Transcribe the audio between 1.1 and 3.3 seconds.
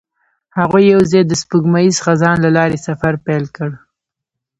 د سپوږمیز خزان له لارې سفر